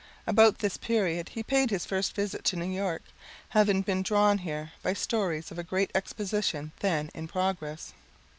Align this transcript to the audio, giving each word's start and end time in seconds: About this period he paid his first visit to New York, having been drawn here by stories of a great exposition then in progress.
About 0.25 0.57
this 0.57 0.77
period 0.77 1.29
he 1.29 1.43
paid 1.43 1.69
his 1.69 1.85
first 1.85 2.15
visit 2.15 2.43
to 2.45 2.55
New 2.55 2.65
York, 2.73 3.03
having 3.49 3.83
been 3.83 4.01
drawn 4.01 4.39
here 4.39 4.71
by 4.81 4.93
stories 4.93 5.51
of 5.51 5.59
a 5.59 5.63
great 5.63 5.91
exposition 5.93 6.71
then 6.79 7.11
in 7.13 7.27
progress. 7.27 7.93